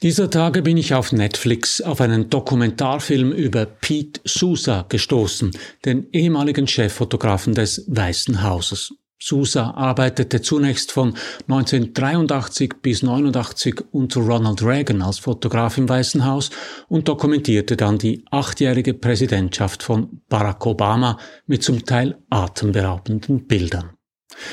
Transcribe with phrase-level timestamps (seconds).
[0.00, 5.50] Dieser Tage bin ich auf Netflix auf einen Dokumentarfilm über Pete Sousa gestoßen,
[5.84, 8.94] den ehemaligen Cheffotografen des Weißen Hauses.
[9.20, 11.14] Sousa arbeitete zunächst von
[11.48, 16.50] 1983 bis 1989 unter Ronald Reagan als Fotograf im Weißen Haus
[16.88, 23.90] und dokumentierte dann die achtjährige Präsidentschaft von Barack Obama mit zum Teil atemberaubenden Bildern.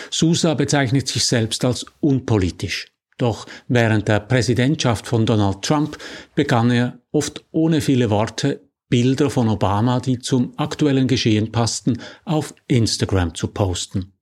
[0.09, 2.94] Sousa bezeichnet sich selbst als unpolitisch.
[3.17, 5.97] Doch während der Präsidentschaft von Donald Trump
[6.35, 12.53] begann er oft ohne viele Worte Bilder von Obama, die zum aktuellen Geschehen passten, auf
[12.67, 14.13] Instagram zu posten.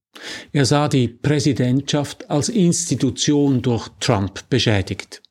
[0.51, 5.21] Er sah die Präsidentschaft als Institution durch Trump beschädigt.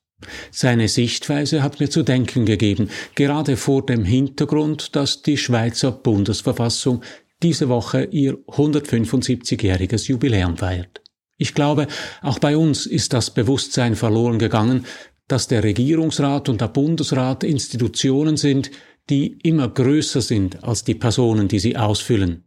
[0.51, 7.03] Seine Sichtweise hat mir zu denken gegeben, gerade vor dem Hintergrund, dass die Schweizer Bundesverfassung
[7.43, 11.02] diese Woche ihr 175-jähriges Jubiläum feiert.
[11.43, 11.89] Ich glaube,
[12.21, 14.87] auch bei uns ist das Bewusstsein verloren gegangen,
[15.27, 18.71] dass der Regierungsrat und der Bundesrat Institutionen sind,
[19.11, 22.45] die immer größer sind als die Personen, die sie ausfüllen.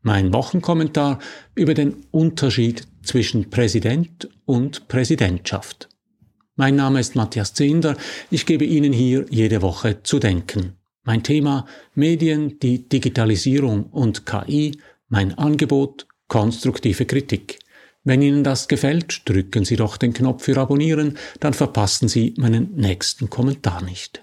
[0.00, 1.20] Mein Wochenkommentar
[1.54, 5.88] über den Unterschied zwischen Präsident und Präsidentschaft.
[6.56, 7.96] Mein Name ist Matthias Zehnder.
[8.28, 10.72] Ich gebe Ihnen hier jede Woche zu denken.
[11.04, 14.80] Mein Thema Medien, die Digitalisierung und KI.
[15.08, 17.61] Mein Angebot konstruktive Kritik.
[18.04, 22.74] Wenn Ihnen das gefällt, drücken Sie doch den Knopf für Abonnieren, dann verpassen Sie meinen
[22.74, 24.20] nächsten Kommentar nicht.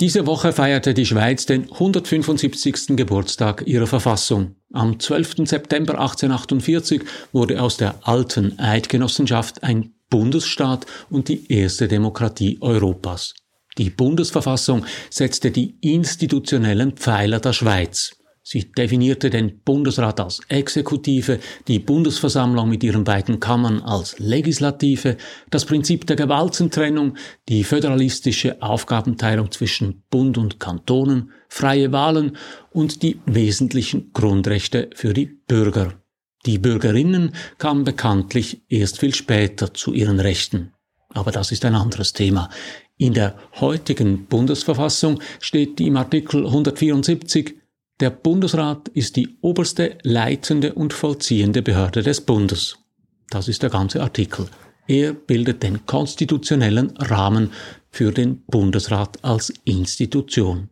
[0.00, 2.96] Diese Woche feierte die Schweiz den 175.
[2.96, 4.56] Geburtstag ihrer Verfassung.
[4.72, 5.48] Am 12.
[5.48, 7.02] September 1848
[7.32, 13.34] wurde aus der alten Eidgenossenschaft ein Bundesstaat und die erste Demokratie Europas.
[13.78, 18.16] Die Bundesverfassung setzte die institutionellen Pfeiler der Schweiz.
[18.48, 25.16] Sie definierte den Bundesrat als Exekutive, die Bundesversammlung mit ihren beiden Kammern als Legislative,
[25.50, 27.16] das Prinzip der Gewaltentrennung,
[27.48, 32.36] die föderalistische Aufgabenteilung zwischen Bund und Kantonen, freie Wahlen
[32.70, 35.94] und die wesentlichen Grundrechte für die Bürger.
[36.46, 40.72] Die Bürgerinnen kamen bekanntlich erst viel später zu ihren Rechten.
[41.08, 42.50] Aber das ist ein anderes Thema.
[42.98, 47.54] In der heutigen Bundesverfassung steht im Artikel 174,
[48.00, 52.78] der Bundesrat ist die oberste leitende und vollziehende Behörde des Bundes.
[53.28, 54.48] Das ist der ganze Artikel.
[54.86, 57.52] Er bildet den konstitutionellen Rahmen
[57.90, 60.70] für den Bundesrat als Institution.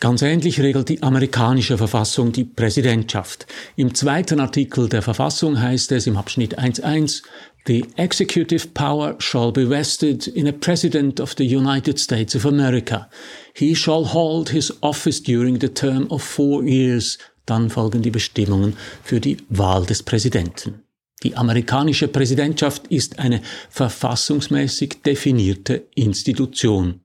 [0.00, 3.46] Ganz ähnlich regelt die amerikanische Verfassung die Präsidentschaft.
[3.76, 7.22] Im zweiten Artikel der Verfassung heißt es im Abschnitt 1.1,
[7.66, 13.08] The executive power shall be vested in a President of the United States of America.
[13.54, 17.18] He shall hold his office during the term of four years.
[17.46, 20.82] Dann folgen die Bestimmungen für die Wahl des Präsidenten.
[21.22, 27.00] Die amerikanische Präsidentschaft ist eine verfassungsmäßig definierte Institution.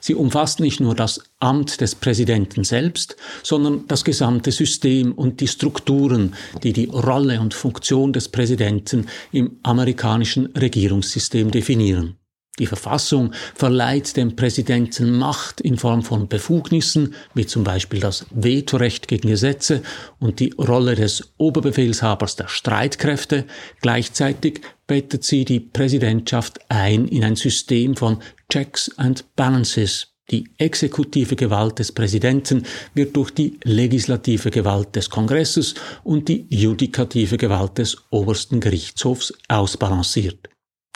[0.00, 5.48] Sie umfasst nicht nur das Amt des Präsidenten selbst, sondern das gesamte System und die
[5.48, 12.16] Strukturen, die die Rolle und Funktion des Präsidenten im amerikanischen Regierungssystem definieren.
[12.58, 19.06] Die Verfassung verleiht dem Präsidenten Macht in Form von Befugnissen, wie zum Beispiel das Vetorecht
[19.06, 19.82] gegen Gesetze
[20.18, 23.44] und die Rolle des Oberbefehlshabers der Streitkräfte.
[23.80, 28.18] Gleichzeitig bettet sie die Präsidentschaft ein in ein System von
[28.50, 30.08] Checks and Balances.
[30.30, 32.64] Die exekutive Gewalt des Präsidenten
[32.94, 40.48] wird durch die legislative Gewalt des Kongresses und die judikative Gewalt des obersten Gerichtshofs ausbalanciert.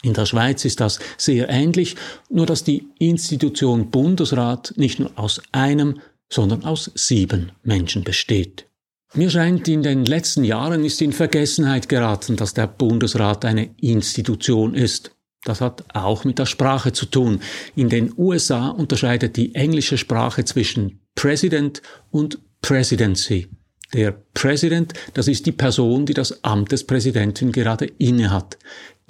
[0.02, 1.96] In der Schweiz ist das sehr ähnlich,
[2.28, 8.66] nur dass die Institution Bundesrat nicht nur aus einem, sondern aus sieben Menschen besteht.
[9.14, 14.74] Mir scheint, in den letzten Jahren ist in Vergessenheit geraten, dass der Bundesrat eine Institution
[14.74, 15.11] ist.
[15.44, 17.40] Das hat auch mit der Sprache zu tun.
[17.74, 23.48] In den USA unterscheidet die englische Sprache zwischen President und Presidency.
[23.92, 28.56] Der President, das ist die Person, die das Amt des Präsidenten gerade innehat.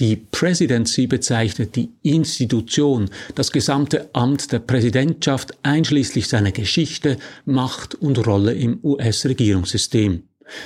[0.00, 8.26] Die Presidency bezeichnet die Institution, das gesamte Amt der Präsidentschaft einschließlich seiner Geschichte, Macht und
[8.26, 10.25] Rolle im US-Regierungssystem.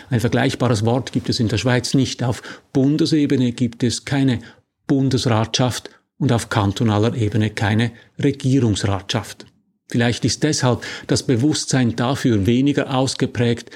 [0.08, 2.22] Ein vergleichbares Wort gibt es in der Schweiz nicht.
[2.22, 2.42] Auf
[2.72, 4.40] Bundesebene gibt es keine
[4.86, 7.92] Bundesratschaft und auf kantonaler Ebene keine
[8.22, 9.46] Regierungsratschaft.
[9.88, 13.70] Vielleicht ist deshalb das Bewusstsein dafür weniger ausgeprägt,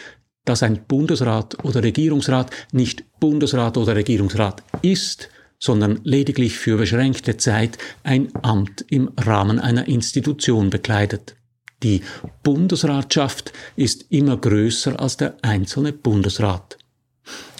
[0.45, 5.29] dass ein Bundesrat oder Regierungsrat nicht Bundesrat oder Regierungsrat ist,
[5.59, 11.37] sondern lediglich für beschränkte Zeit ein Amt im Rahmen einer Institution bekleidet.
[11.83, 12.03] Die
[12.43, 16.79] Bundesratschaft ist immer größer als der einzelne Bundesrat.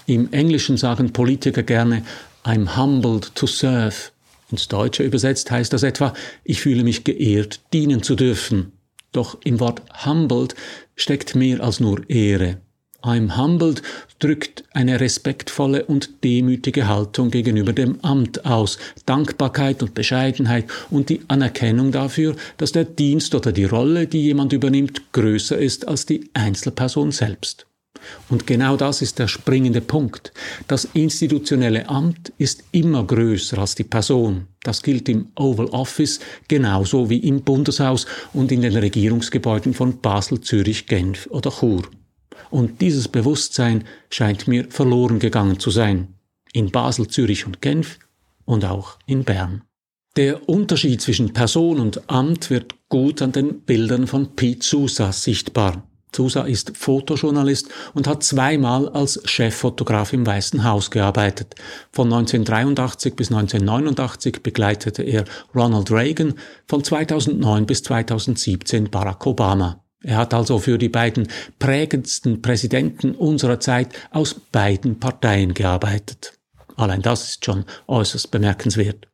[0.07, 2.03] Im Englischen sagen Politiker gerne
[2.45, 4.11] I'm humbled to serve.
[4.51, 8.73] Ins Deutsche übersetzt heißt das etwa, ich fühle mich geehrt, dienen zu dürfen.
[9.13, 10.55] Doch im Wort humbled
[10.97, 12.59] steckt mehr als nur Ehre.
[13.03, 13.83] I'm humbled
[14.19, 21.23] drückt eine respektvolle und demütige Haltung gegenüber dem Amt aus, Dankbarkeit und Bescheidenheit und die
[21.29, 26.29] Anerkennung dafür, dass der Dienst oder die Rolle, die jemand übernimmt, größer ist als die
[26.35, 27.67] Einzelperson selbst.
[28.29, 30.33] Und genau das ist der springende Punkt.
[30.69, 34.47] Das institutionelle Amt ist immer größer als die Person.
[34.63, 40.41] Das gilt im Oval Office genauso wie im Bundeshaus und in den Regierungsgebäuden von Basel,
[40.41, 41.83] Zürich, Genf oder Chur.
[42.51, 46.15] Und dieses Bewusstsein scheint mir verloren gegangen zu sein.
[46.53, 47.99] In Basel, Zürich und Genf
[48.45, 49.63] und auch in Bern.
[50.17, 55.87] Der Unterschied zwischen Person und Amt wird gut an den Bildern von Pete Sousa sichtbar.
[56.15, 61.55] Sousa ist Fotojournalist und hat zweimal als Cheffotograf im Weißen Haus gearbeitet.
[61.93, 65.25] Von 1983 bis 1989 begleitete er
[65.55, 66.35] Ronald Reagan,
[66.67, 69.85] von 2009 bis 2017 Barack Obama.
[70.03, 71.29] Er hat also für die beiden
[71.59, 76.39] prägendsten Präsidenten unserer Zeit aus beiden Parteien gearbeitet.
[76.77, 79.10] Allein das ist schon äußerst bemerkenswert.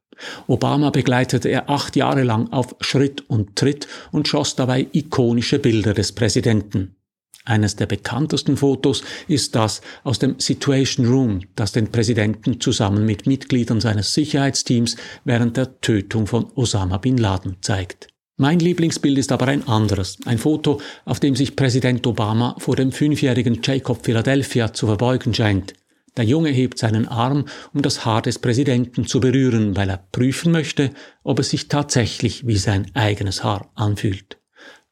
[0.47, 5.95] Obama begleitete er acht Jahre lang auf Schritt und Tritt und schoss dabei ikonische Bilder
[5.95, 6.97] des Präsidenten.
[7.45, 13.27] Eines der bekanntesten Fotos ist das aus dem Situation Room, das den Präsidenten zusammen mit
[13.27, 18.09] Mitgliedern seines Sicherheitsteams während der Tötung von Osama bin Laden zeigt.
[18.37, 22.93] Mein Lieblingsbild ist aber ein anderes, ein Foto, auf dem sich Präsident Obama vor dem
[22.93, 25.73] fünfjährigen Jacob Philadelphia zu verbeugen scheint.
[26.17, 30.51] Der Junge hebt seinen Arm, um das Haar des Präsidenten zu berühren, weil er prüfen
[30.51, 30.91] möchte,
[31.23, 34.39] ob es sich tatsächlich wie sein eigenes Haar anfühlt.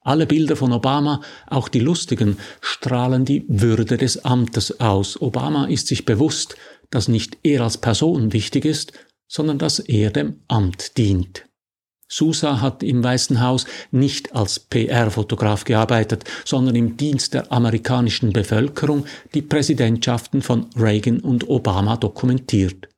[0.00, 5.21] Alle Bilder von Obama, auch die lustigen, strahlen die Würde des Amtes aus.
[5.21, 6.56] Obama ist sich bewusst,
[6.91, 8.93] dass nicht er als Person wichtig ist,
[9.27, 11.47] sondern dass er dem Amt dient.
[12.15, 19.05] Sousa hat im Weißen Haus nicht als PR-Fotograf gearbeitet, sondern im Dienst der amerikanischen Bevölkerung
[19.35, 22.89] die Präsidentschaften von Reagan und Obama dokumentiert.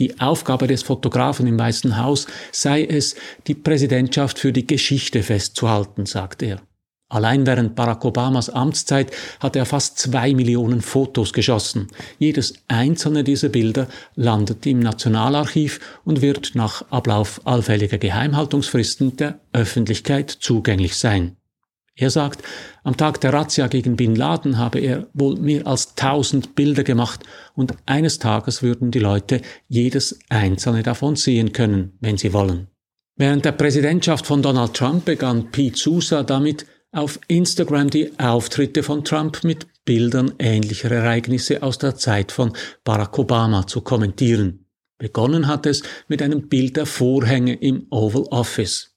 [0.00, 3.14] Die Aufgabe des Fotografen im Weißen Haus sei es,
[3.46, 6.60] die Präsidentschaft für die Geschichte festzuhalten, sagt er.
[7.08, 11.86] Allein während Barack Obamas Amtszeit hat er fast zwei Millionen Fotos geschossen.
[12.18, 13.86] Jedes einzelne dieser Bilder
[14.16, 21.36] landet im Nationalarchiv und wird nach Ablauf allfälliger Geheimhaltungsfristen der Öffentlichkeit zugänglich sein.
[21.98, 22.42] Er sagt,
[22.82, 27.20] am Tag der Razzia gegen Bin Laden habe er wohl mehr als tausend Bilder gemacht
[27.54, 32.66] und eines Tages würden die Leute jedes einzelne davon sehen können, wenn sie wollen.
[33.16, 39.04] Während der Präsidentschaft von Donald Trump begann Pete Sousa damit, auf Instagram die Auftritte von
[39.04, 42.52] Trump mit Bildern ähnlicher Ereignisse aus der Zeit von
[42.84, 44.64] Barack Obama zu kommentieren.
[44.96, 48.94] Begonnen hat es mit einem Bild der Vorhänge im Oval Office.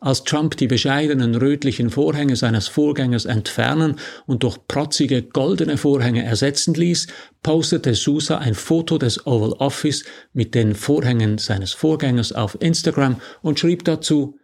[0.00, 6.74] Als Trump die bescheidenen rötlichen Vorhänge seines Vorgängers entfernen und durch protzige goldene Vorhänge ersetzen
[6.74, 7.06] ließ,
[7.42, 13.60] postete Sousa ein Foto des Oval Office mit den Vorhängen seines Vorgängers auf Instagram und
[13.60, 14.36] schrieb dazu,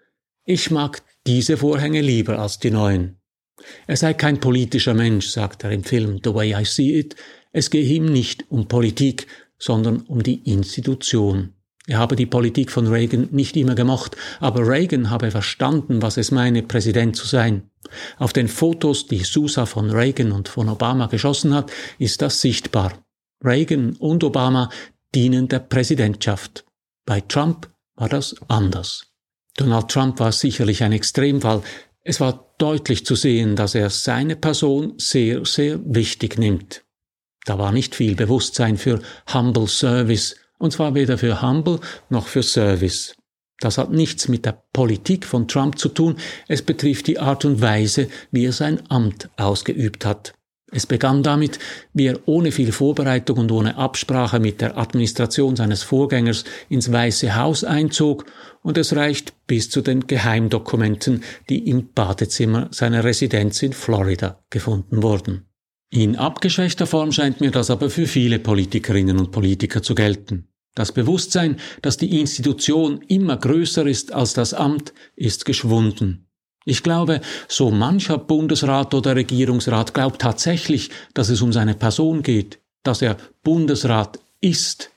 [0.44, 3.19] ich mag diese Vorhänge lieber als die neuen.
[3.87, 7.17] Er sei kein politischer Mensch, sagt er im Film The Way I See It.
[7.53, 9.26] Es gehe ihm nicht um Politik,
[9.59, 11.55] sondern um die Institution.
[11.87, 16.31] Er habe die Politik von Reagan nicht immer gemocht, aber Reagan habe verstanden, was es
[16.31, 17.71] meine, Präsident zu sein.
[18.19, 23.05] Auf den Fotos, die Sousa von Reagan und von Obama geschossen hat, ist das sichtbar.
[23.45, 24.71] Reagan und Obama
[25.14, 26.64] dienen der Präsidentschaft.
[27.05, 29.12] Bei Trump war das anders.
[29.56, 31.62] Donald Trump war sicherlich ein Extremfall.
[32.04, 36.85] Es war deutlich zu sehen, dass er seine Person sehr, sehr wichtig nimmt.
[37.44, 39.00] Da war nicht viel Bewusstsein für
[39.32, 43.14] Humble Service, und zwar weder für Humble noch für Service.
[43.59, 46.16] Das hat nichts mit der Politik von Trump zu tun,
[46.49, 50.35] es betrifft die Art und Weise, wie er sein Amt ausgeübt hat.
[50.75, 51.59] Es begann damit,
[51.93, 57.37] wie er ohne viel Vorbereitung und ohne Absprache mit der Administration seines Vorgängers ins Weiße
[57.37, 58.25] Haus einzog,
[58.62, 65.02] und es reicht bis zu den Geheimdokumenten, die im Badezimmer seiner Residenz in Florida gefunden
[65.02, 65.47] wurden.
[65.91, 70.49] In abgeschwächter Form scheint mir das aber für viele Politikerinnen und Politiker zu gelten.
[70.75, 76.29] Das Bewusstsein, dass die Institution immer größer ist als das Amt, ist geschwunden.
[76.64, 82.61] Ich glaube, so mancher Bundesrat oder Regierungsrat glaubt tatsächlich, dass es um seine Person geht,
[82.83, 84.90] dass er Bundesrat ist.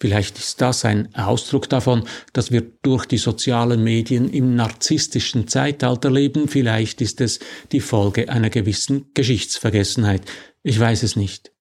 [0.00, 6.10] Vielleicht ist das ein Ausdruck davon, dass wir durch die sozialen Medien im narzisstischen Zeitalter
[6.10, 7.38] leben, vielleicht ist es
[7.70, 10.22] die Folge einer gewissen Geschichtsvergessenheit.
[10.62, 11.52] Ich weiß es nicht.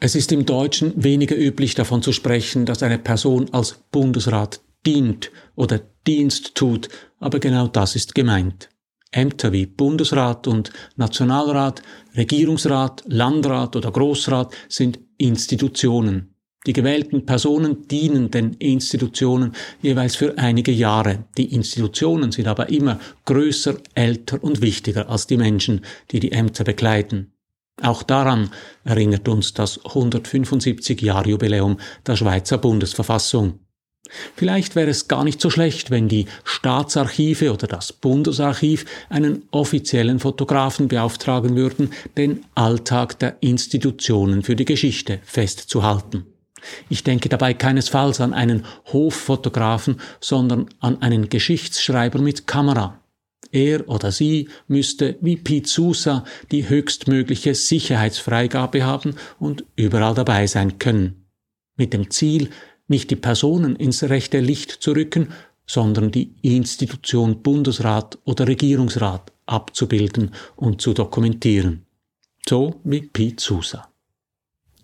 [0.00, 5.30] Es ist im Deutschen weniger üblich davon zu sprechen, dass eine Person als Bundesrat dient
[5.54, 6.88] oder Dienst tut,
[7.20, 8.68] aber genau das ist gemeint.
[9.14, 11.82] Ämter wie Bundesrat und Nationalrat,
[12.16, 16.34] Regierungsrat, Landrat oder Großrat sind Institutionen.
[16.66, 19.52] Die gewählten Personen dienen den Institutionen
[19.82, 21.26] jeweils für einige Jahre.
[21.36, 26.64] Die Institutionen sind aber immer größer, älter und wichtiger als die Menschen, die die Ämter
[26.64, 27.32] bekleiden.
[27.82, 28.50] Auch daran
[28.84, 33.58] erinnert uns das 175-Jahr-Jubiläum der Schweizer Bundesverfassung.
[34.36, 40.18] Vielleicht wäre es gar nicht so schlecht, wenn die Staatsarchive oder das Bundesarchiv einen offiziellen
[40.18, 46.26] Fotografen beauftragen würden, den Alltag der Institutionen für die Geschichte festzuhalten.
[46.88, 53.00] Ich denke dabei keinesfalls an einen Hoffotografen, sondern an einen Geschichtsschreiber mit Kamera.
[53.52, 61.26] Er oder sie müsste wie Sousa die höchstmögliche Sicherheitsfreigabe haben und überall dabei sein können.
[61.76, 62.50] Mit dem Ziel,
[62.88, 65.28] nicht die Personen ins rechte Licht zu rücken,
[65.66, 71.86] sondern die Institution Bundesrat oder Regierungsrat abzubilden und zu dokumentieren.
[72.46, 73.88] So wie Pete Sousa.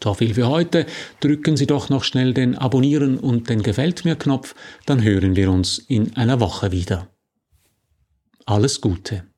[0.02, 0.86] So viel für heute.
[1.20, 4.54] Drücken Sie doch noch schnell den Abonnieren und den Gefällt mir Knopf,
[4.86, 7.08] dann hören wir uns in einer Woche wieder.
[8.46, 9.29] Alles Gute.